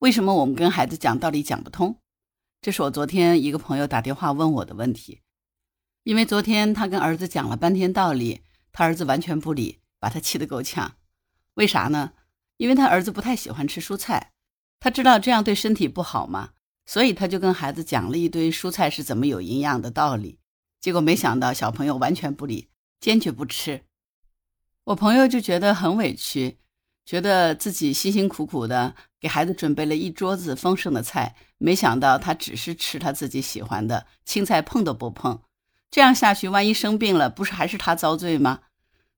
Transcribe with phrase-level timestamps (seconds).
[0.00, 2.00] 为什么我们跟孩子讲道理讲不通？
[2.62, 5.20] 这是我昨天一个朋友打电话问我的问题。
[6.04, 8.40] 因为昨天他跟儿子讲了半天道理，
[8.72, 10.96] 他儿子完全不理，把他气得够呛。
[11.52, 12.12] 为啥呢？
[12.56, 14.32] 因为他儿子不太喜欢吃蔬菜，
[14.78, 16.52] 他知道这样对身体不好嘛，
[16.86, 20.38] 所以他就跟孩子讲了一堆蔬菜是怎么有营养的道理。
[20.80, 23.82] 结果没想到小朋友完全不理，坚决不吃。
[24.84, 26.58] 我朋友就觉得很委屈，
[27.04, 35.42] 觉得自己辛辛苦苦的给孩子准备了一桌子丰盛的菜，没想到他只是吃他自己喜欢的青菜，碰都不碰。
[35.90, 38.60] 这样下去，万一生病了，不是还是他遭罪吗？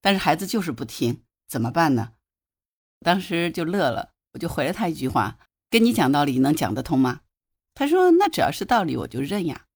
[0.00, 2.12] 但是孩子就是不听，怎么办呢？
[3.00, 5.38] 当时就乐了，我就回了他一句话
[5.68, 7.22] ：“跟你讲道理能讲得通吗？”
[7.74, 9.66] 他说：“那只要是道理，我就认呀。”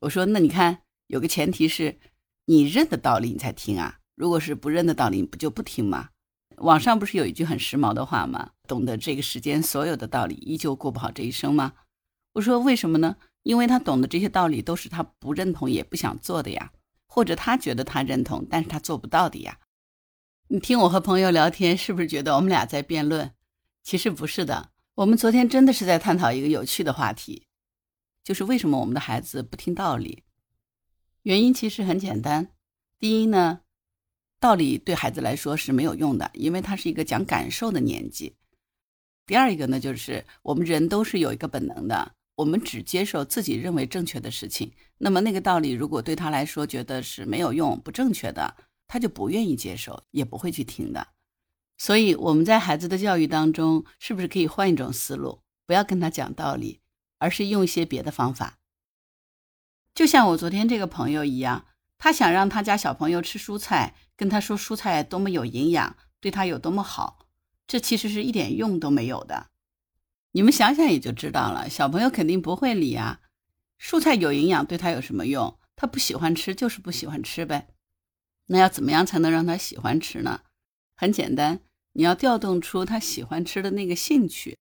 [0.00, 1.98] 我说：“那你看，有个前提是，
[2.44, 3.98] 你认的道理你才听啊。
[4.14, 6.10] 如果是不认的道理，你不就不听吗？”
[6.58, 11.72] 网上不是有一句很时髦的话吗？“懂得这个世间所有的道理，依旧过不好这一生吗？”
[12.34, 16.72] 我说：“为什么呢？”因为他懂得这些道理都是他不认同也不想做的呀，
[17.06, 19.60] 或者他觉得他认同，但是他做不到的呀。
[20.48, 23.32] 你听我和朋友聊天，是不是觉得我们俩在辩论？
[23.84, 27.46] 其实不是的，我们昨天真的是在探讨一个有趣的话题，
[28.24, 30.24] 就是为什么我们的孩子不听道理？
[31.22, 32.48] 原因其实很简单，
[32.98, 33.60] 第一呢，
[34.46, 38.36] 道理对孩子来说是没有用的，因为他是一个讲感受的年纪。
[39.26, 42.12] 第二一个呢，就是我们人都是有一个本能的。
[42.36, 48.54] 我们只接受自己认为正确的事情，那么那个道理如果对他来说觉得是没有用、不正确的，
[48.86, 51.08] 他就不愿意接受，也不会去听的。
[51.76, 56.78] 所以我们在孩子的教育当中，是不是可以换一种思路，不要跟他讲道理，
[57.18, 58.58] 而是用一些别的方法？
[59.92, 61.66] 就像我昨天这个朋友一样，
[61.98, 67.26] 他想让他家小朋友吃蔬菜，跟他说蔬菜多么有营养，对他有多么好，
[67.66, 69.48] 这其实是一点用都没有的。
[70.32, 73.20] 你们想想也就知道了，小朋友肯定不会理啊。
[73.80, 75.58] 蔬菜有营养，对他有什么用？
[75.74, 77.68] 他不喜欢吃就是不喜欢吃呗。
[78.46, 80.42] 那要怎么样才能让他喜欢吃呢？
[80.96, 81.60] 很简单，
[81.92, 84.56] 你要调动出他喜欢吃的那个兴趣。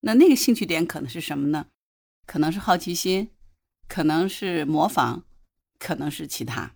[0.00, 1.66] 那那个兴趣点可能是什么呢？
[2.26, 3.30] 可能是好奇心，
[3.88, 5.24] 可能是模仿，
[5.84, 6.72] 可能是其他。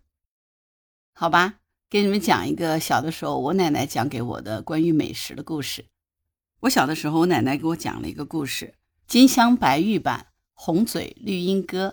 [1.14, 5.86] 好吧，给你们讲一个小的时候我奶奶讲给我的关于美食的故事。
[6.60, 8.66] 我小的时候，我奶奶给我讲了一个故事，
[9.06, 11.88] 《金镶白玉版红嘴绿鹦哥》，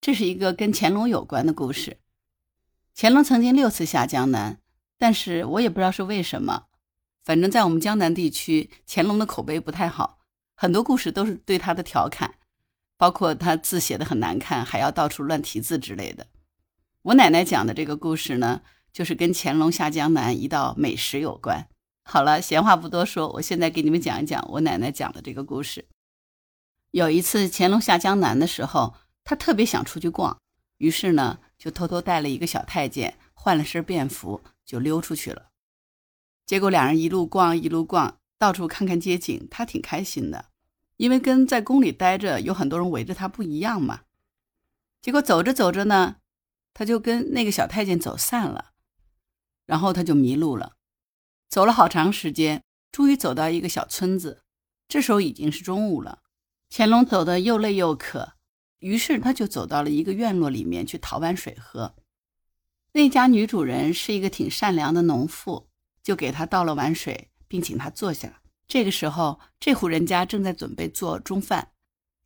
[0.00, 1.98] 这是一个跟乾隆有关的故事。
[2.94, 4.58] 乾隆曾经六次下江南，
[4.96, 6.68] 但是我也不知道是为什么，
[7.22, 10.20] 反正在我们江南地区，乾隆的口碑不太好，
[10.54, 12.36] 很多故事都是对他的调侃，
[12.96, 16.26] 包括他字写的很难看，还要到处乱题字之类的。
[17.06, 18.62] 我奶奶讲的这个故事呢，
[18.92, 21.68] 就是跟乾隆下江南一道美食有关。
[22.02, 25.86] 好了，闲话不多说，我现在给你们讲一讲我奶奶讲的这个故事。
[26.90, 30.36] 有一次乾隆下江南的时候，他特别想出去逛，
[30.78, 35.50] 于是呢就偷偷带了一个小太监，换了身便服就溜出去了。
[36.44, 40.46] 结果两人一路逛一路逛，到处看看街景，他挺开心的，
[40.96, 44.00] 因为跟在宫里待着有很多人围着他不一样嘛。
[45.00, 46.16] 结果走着走着呢，
[46.78, 48.72] 他就跟那个小太监走散了，
[49.64, 50.74] 然后他就迷路了。
[51.48, 54.42] 走了好长时间，终于走到一个小村子。
[54.86, 56.18] 这时候已经是中午了，
[56.68, 58.34] 乾隆走的又累又渴，
[58.80, 61.94] 于是他就走到了一个院落里面去讨碗水喝。
[62.92, 65.70] 那家女主人是一个挺善良的农妇，
[66.02, 68.42] 就给他倒了碗水，并请他坐下。
[68.68, 71.72] 这个时候，这户人家正在准备做中饭。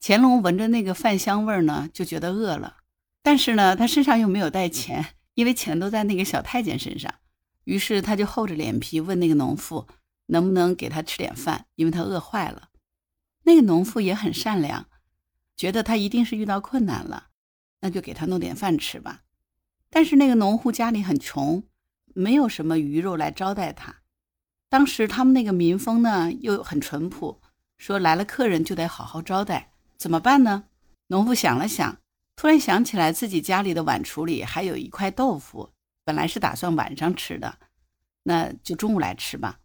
[0.00, 2.78] 乾隆闻着那个饭香味儿呢，就觉得饿了，
[3.22, 7.14] 但是呢，他身上又没有带钱，因为钱都在那个小太监身上。
[7.64, 9.86] 于是他就厚着脸皮问那个农妇，
[10.26, 12.70] 能不能给他吃点饭，因为他饿坏了。
[13.44, 14.88] 那个农妇也很善良，
[15.56, 17.28] 觉得他一定是遇到困难了，
[17.80, 19.22] 那就给他弄点饭吃吧。
[19.90, 21.62] 但是那个农户家里很穷，
[22.14, 23.96] 没有什么鱼肉来招待他。
[24.68, 27.40] 当时他们那个民风呢又很淳朴，
[27.76, 30.64] 说来了客人就得好好招待，怎么办呢？
[31.08, 31.98] 农妇想了想，
[32.40, 35.74] 突然想起来自己家里的碗橱里还有一块豆腐。
[36.04, 37.58] 本来是打算晚上吃的，
[38.22, 39.60] 那就中午来吃吧。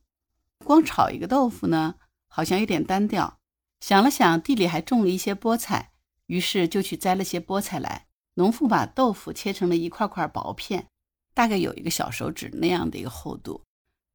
[0.65, 1.95] 光炒一个豆腐呢，
[2.27, 3.39] 好像有点单调。
[3.79, 5.93] 想了想，地里还种了一些菠菜，
[6.25, 8.07] 于是就去摘了些菠菜来。
[8.33, 10.87] 农妇把豆腐切成了一块块薄片，
[11.33, 13.63] 大概有一个小手指那样的一个厚度，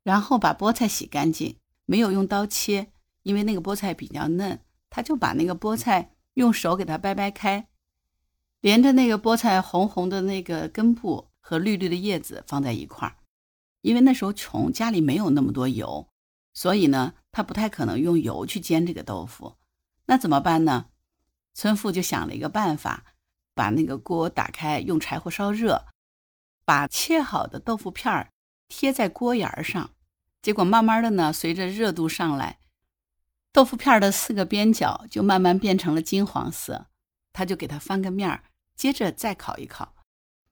[0.04, 2.92] 然后把菠菜洗干净，没有用刀切，
[3.22, 4.60] 因为那个菠菜比较嫩，
[4.90, 7.69] 他就把那个菠菜用手给它掰掰开，
[8.60, 11.28] 连着那个菠菜红红的那个根部。
[11.42, 13.16] 和绿绿的叶子放在一块儿，
[13.80, 16.06] 因为那时候穷，家里没有那么多油，
[16.54, 19.56] 所以呢，他不太可能用油去煎这个豆腐。
[20.06, 20.90] 那怎么办呢？
[21.52, 23.04] 村妇就想了一个办法，
[23.52, 25.86] 把那个锅打开，用柴火烧热，
[26.64, 28.30] 把切好的豆腐片儿
[28.68, 29.90] 贴在锅沿上。
[30.40, 32.60] 结果慢慢的呢，随着热度上来，
[33.52, 36.86] 豆腐片的四个边角就慢慢变成了金黄色。
[37.32, 38.44] 他就给它翻个面儿，
[38.80, 39.94] 接着再烤一烤，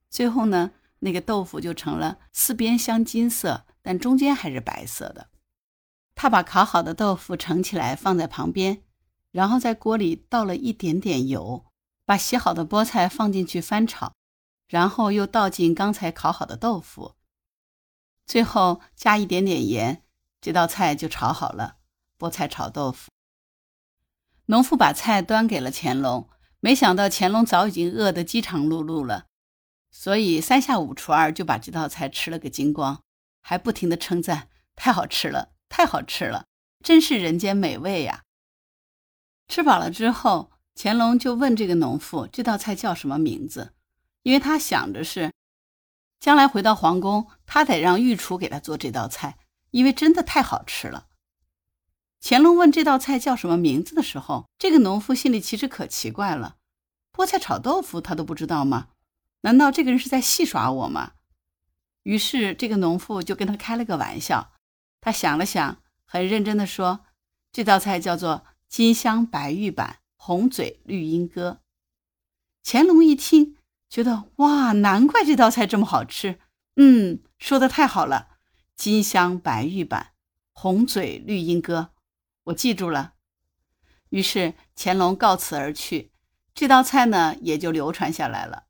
[0.07, 5.31] 最后呢，那个豆腐就成了四边镶金色，但中间还是白色的。
[6.13, 8.83] 他把烤好的豆腐盛起来放在旁边，
[9.31, 11.65] 然后在锅里倒了一点点油，
[12.05, 14.13] 把洗好的菠菜放进去翻炒，
[14.67, 17.15] 然后又倒进刚才烤好的豆腐。
[18.27, 20.03] 最后加一点点盐，
[20.39, 21.77] 这道菜就炒好了。
[22.19, 23.09] 菠菜炒豆腐。
[24.45, 26.29] 农妇把菜端给了乾隆，
[26.59, 29.27] 没想到乾隆早已经饿得饥肠辘辘了，
[29.91, 33.01] 所以三下五除二就把这道菜吃了个精光，
[33.41, 36.45] 还不停地称赞：“太好吃了，太好吃了，
[36.83, 38.23] 真是人间美味呀！”
[39.47, 43.73] 吃饱了之后，乾隆就问这个农妇：“这道菜叫什么名字？”
[44.23, 45.31] 因为他想着是。
[46.19, 49.37] 将来回到皇宫，他得让御厨给他做这道菜，
[49.71, 51.07] 因为真的太好吃了。
[52.21, 56.57] 乾隆问这道菜叫什么名字的时候，这个农妇心里其实可奇怪了：
[57.13, 58.89] 菠菜炒豆腐他都不知道吗？
[59.41, 61.13] 难道这个人是在戏耍我吗？
[62.03, 64.51] 于是这个农妇就跟他开了个玩笑。
[65.01, 67.05] 他想了想，很认真的说
[67.53, 71.61] ：“这道菜叫做金镶白玉板红嘴绿鹦哥。”
[72.63, 73.55] 乾隆一听。
[73.89, 76.39] 觉得哇，难怪这道菜这么好吃。
[76.75, 78.37] 嗯，说的太好了，
[78.75, 80.11] 金镶白玉板，
[80.53, 81.89] 红嘴绿鹦哥，
[82.49, 83.13] 我记住了。
[84.09, 86.11] 于是乾隆告辞而去，
[86.53, 88.65] 这道菜呢也就流传下来了。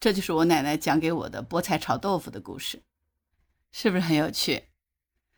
[0.00, 2.82] 这就是我奶奶讲给我的菠菜炒豆腐的故事，
[3.70, 4.64] 是不是很有趣？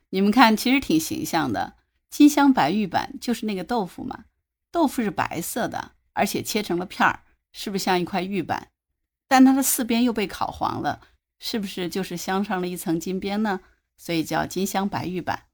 [0.09, 1.75] 你们看，其实挺形象的。
[2.09, 4.25] 金镶白玉板就是那个豆腐嘛，
[4.71, 8.71] 豆腐是白色的，而且切成了片儿，是不是像一块玉板？
[9.27, 11.01] 但它的四边又被烤黄了，
[11.39, 13.59] 是不是就是镶上了一层金边呢？
[13.97, 15.47] 所以叫金镶白玉板。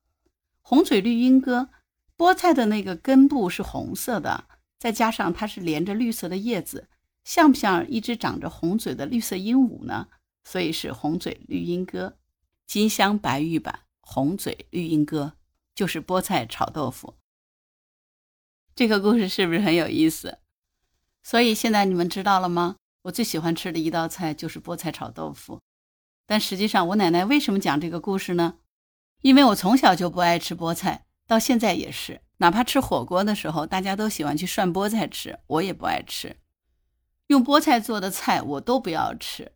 [0.62, 1.70] 红嘴绿鹦哥，
[2.18, 4.46] 菠菜的那个根部是红色的，
[4.80, 6.88] 再加上它是连着绿色的叶子，
[7.24, 10.08] 像不像一只长着红嘴的绿色鹦鹉呢？
[10.44, 12.18] 所以是红嘴绿鹦哥。
[12.68, 15.34] 金镶白玉版，红嘴绿鹦哥，
[15.76, 17.16] 就是菠菜炒豆腐。
[18.74, 20.40] 这个故事是不是很有意思？
[21.24, 22.78] 所以现在你们知道了吗？
[23.04, 25.62] 我最喜欢吃的一道菜就是菠菜炒豆腐，
[26.26, 28.60] 但实际上我奶奶为什么讲这个故事呢？
[29.22, 36.38] 因为我从小就不爱吃菠菜，到现在也是，哪怕吃火锅的时候，大家都喜欢去涮菠菜吃，我也不爱吃。
[37.28, 39.52] 用菠菜做的菜我都不要吃。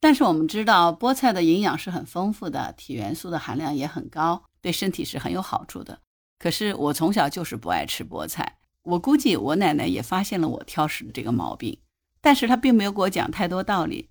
[0.00, 6.00] 但是我们知道菠菜的营养是很丰富的，铁元素的含量也很高，对身体是很有好处的。
[6.38, 11.80] 可是我从小就是不爱吃菠菜，我估计我奶奶也发现了我挑食的这个毛病。
[12.20, 14.10] 但是她并没有给我讲太多道理，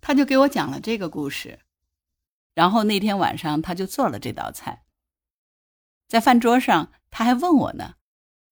[0.00, 1.60] 她就给我讲了这个故事，
[2.54, 4.84] 然后那天晚上他就做了这道菜。
[6.08, 7.94] 在饭桌上，他还问我呢：“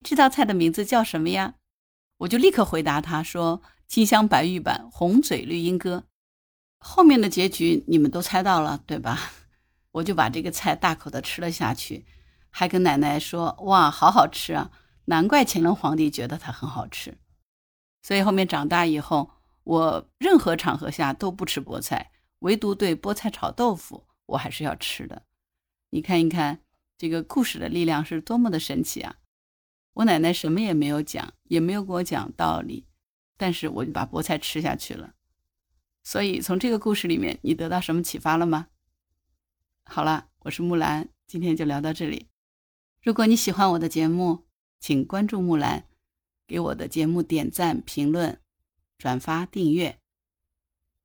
[0.03, 1.55] 这道菜的名字叫什么呀？”
[2.19, 6.05] 我就立刻回答他说：“金镶白玉板，红嘴绿鹦哥。”
[6.79, 9.19] 后面的结局你们都猜到了，对吧？
[9.93, 12.05] 我就把这个菜大口的吃了下去，
[12.51, 14.71] 还跟奶奶说：“哇，好好吃啊！
[15.06, 17.19] 难怪乾隆皇帝觉得它很好吃。”
[18.03, 19.31] 所以后面长大以后，
[19.63, 25.23] 我任何场合下都不吃菠菜，唯独对菠菜炒豆腐，我还是要吃的。
[25.91, 26.61] 你看一看
[26.96, 29.17] 这个故事的力量是多么的神奇啊！
[29.94, 32.86] 我奶奶什么也没有讲，也没有给我讲道理，
[33.36, 35.15] 但是我就把菠菜吃下去了。
[36.03, 38.69] 所以从这个故事里面，你得到什么启发了吗？
[39.84, 42.29] 好了，我是木兰，今天就聊到这里。
[43.03, 44.46] 如果你喜欢我的节目，
[44.81, 45.89] 请关注木兰。
[46.46, 48.39] 给我的节目点赞、评论、
[48.98, 49.98] 转发、订阅，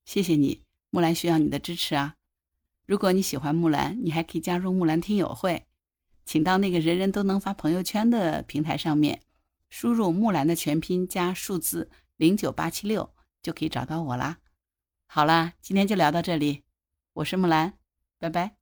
[0.04, 2.18] 谢谢你，木兰需要你的支持啊！
[2.86, 5.66] 如果你喜欢木兰，你还可以加入木兰听友会，
[6.30, 9.20] 请到那个人人都能发朋友圈的平台上面，
[9.68, 14.38] 输入木兰的全拼加数字零九八七六，就可以找到我啦。
[15.08, 16.62] 好啦，今天就聊到这里，
[17.14, 17.74] 我是木兰，
[18.20, 18.59] 拜拜。